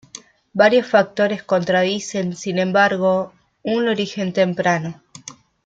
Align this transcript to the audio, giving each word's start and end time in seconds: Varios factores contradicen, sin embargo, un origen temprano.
Varios 0.53 0.87
factores 0.87 1.43
contradicen, 1.43 2.35
sin 2.35 2.57
embargo, 2.57 3.33
un 3.61 3.87
origen 3.87 4.33
temprano. 4.33 4.99